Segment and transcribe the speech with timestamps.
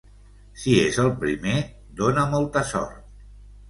[0.61, 1.55] Si és el primer,
[2.03, 3.19] dóna molta sort.